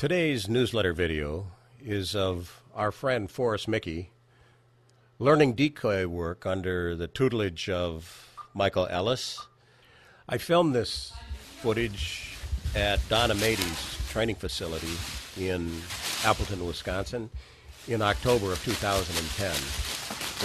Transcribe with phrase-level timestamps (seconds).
[0.00, 1.48] Today's newsletter video
[1.78, 4.06] is of our friend Forrest Micke
[5.18, 9.46] learning decoy work under the tutelage of Michael Ellis.
[10.26, 11.12] I filmed this
[11.60, 12.34] footage
[12.74, 14.96] at Donna Matey's training facility
[15.38, 15.70] in
[16.24, 17.28] Appleton, Wisconsin
[17.86, 19.52] in October of 2010.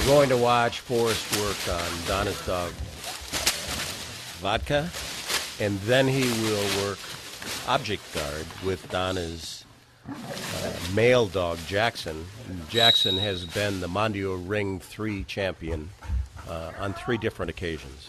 [0.03, 2.71] We're going to watch Forrest work on Donna's dog
[4.41, 4.89] Vodka,
[5.61, 6.99] and then he will work
[7.67, 9.65] object guard with Donna's
[10.07, 10.13] uh,
[10.93, 12.25] male dog Jackson.
[12.69, 15.89] Jackson has been the Mondioring 3 champion
[16.47, 18.07] uh, on three different occasions.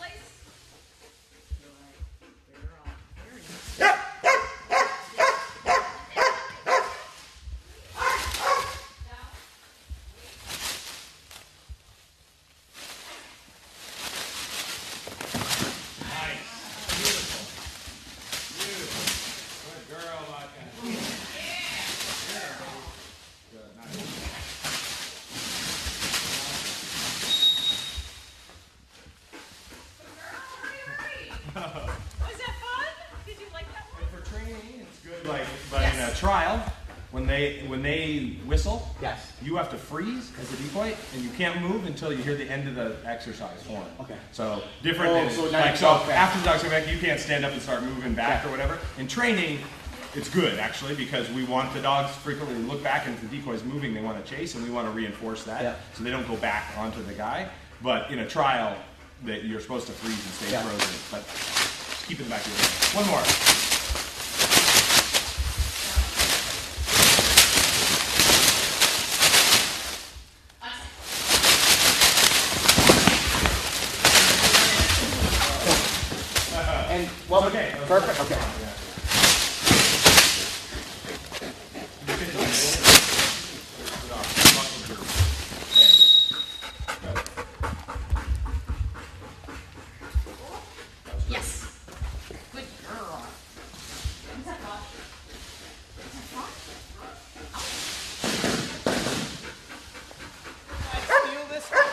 [31.57, 32.85] Was that fun?
[33.27, 34.05] Did you like that one?
[34.13, 35.27] For training, it's good.
[35.27, 36.61] Like, but in a trial,
[37.13, 39.33] when they when they whistle, Yes.
[39.43, 42.51] you have to freeze as a decoy, and you can't move until you hear the
[42.51, 43.85] end of the exercise horn.
[44.01, 44.17] Okay.
[44.33, 45.13] So different.
[45.13, 46.09] Oh, than, so like so back.
[46.11, 48.49] after the dogs come back, you can't stand up and start moving back Yeah.
[48.49, 48.79] or whatever.
[48.99, 49.61] In training.
[50.15, 53.37] It's good actually because we want the dogs frequently to look back and if the
[53.37, 55.75] decoy is moving, they want to chase and we want to reinforce that Yeah.
[55.95, 57.47] so they don't go back onto the guy.
[57.83, 58.75] But in a trial,
[59.25, 60.63] that you're supposed to freeze and stay Yeah.
[60.63, 60.95] frozen.
[61.11, 61.23] But
[62.09, 62.97] keep it in the back of your head.
[62.97, 64.27] One more.
[76.89, 77.75] And well, Okay.
[77.87, 78.21] Perfect.
[78.21, 78.37] Okay.
[91.29, 91.67] Yes.
[92.53, 93.23] Good girl.
[94.39, 94.81] Is that fun?
[95.99, 96.51] Is that fun?
[101.27, 101.87] steal this one?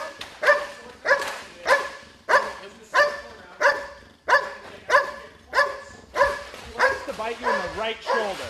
[6.71, 8.49] He likes to bite you in the right shoulder,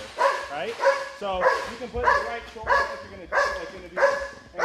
[0.54, 0.74] right?
[1.18, 1.40] So
[1.72, 4.14] you can put the right shoulder if you're gonna like gonna do this.
[4.54, 4.62] And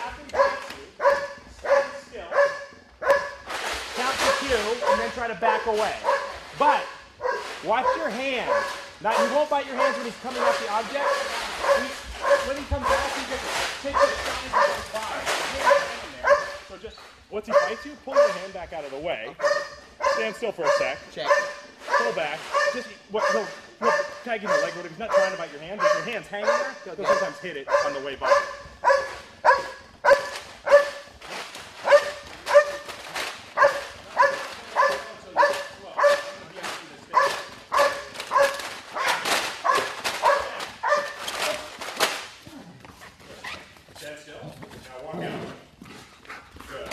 [0.00, 0.84] after he bites you,
[1.60, 2.32] stand still,
[4.00, 5.94] count to two, and then try to back away.
[6.58, 6.82] But
[7.64, 8.64] watch your hands.
[9.02, 11.04] Now he won't bite your hands when he's coming up the object.
[11.84, 12.08] He-
[12.48, 13.44] when he comes back, he just
[13.82, 14.10] takes his.
[14.52, 16.36] Your hand's hanging there.
[16.68, 16.96] So just
[17.30, 19.34] once he bites you, pull your hand back out of the way.
[20.14, 20.98] Stand still for a sec.
[21.12, 21.28] Check.
[21.86, 22.38] Pull back.
[22.74, 23.24] Just what?
[23.34, 23.46] No,
[24.24, 24.72] tagging the leg.
[24.76, 27.06] But if he's not trying to bite your hand, if your hand's hanging there, he'll
[27.06, 28.30] sometimes hit it on the way by.
[43.96, 44.34] Stand still.
[44.40, 45.40] Now walk out.
[46.68, 46.88] Good.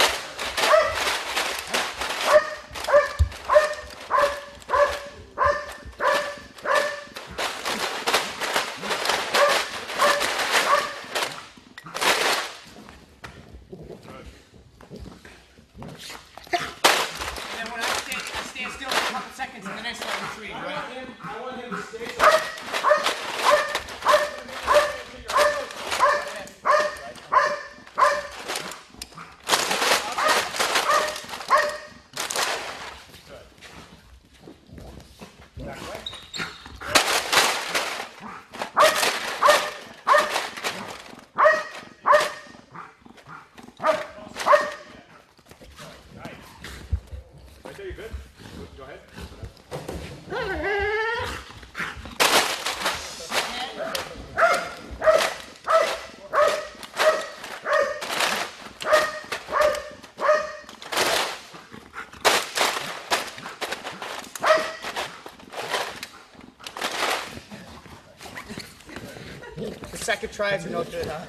[16.50, 18.72] And then when I stand, I stand
[19.38, 20.56] seconds, and then I start retreating.
[20.56, 21.08] Right?
[21.24, 22.08] I want him to stay.
[47.64, 48.27] Right you good?
[70.08, 71.26] Second tries are no good, huh?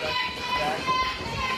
[0.00, 1.51] Back.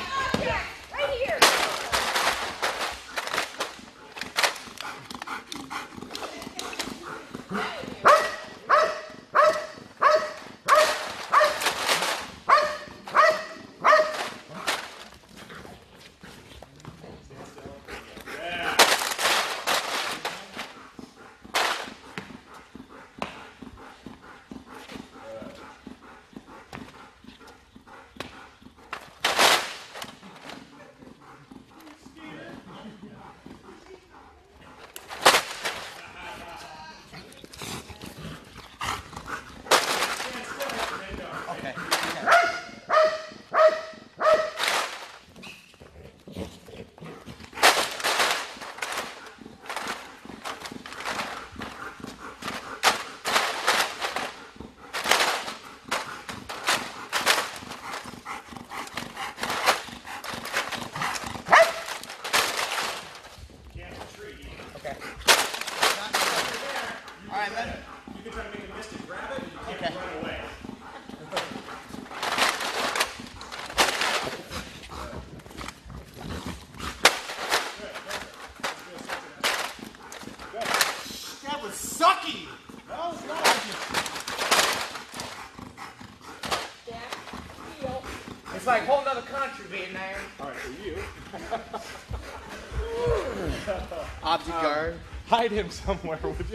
[89.22, 90.20] Country, Vietnam.
[90.40, 90.96] All right, for you.
[94.22, 94.98] Object um, guard.
[95.26, 96.54] Hide him somewhere, would you?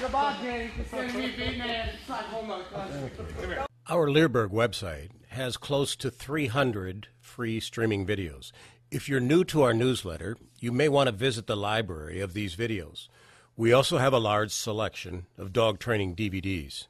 [0.00, 0.70] Goodbye, Danny.
[0.76, 1.88] Consider me Vietnam.
[1.88, 3.56] It's like home other country.
[3.88, 8.52] Our Leerburg website has close to 300 free streaming videos.
[8.90, 12.54] If you're new to our newsletter, you may want to visit the library of these
[12.54, 13.08] videos.
[13.56, 16.86] We also have a large selection of dog training DVDs.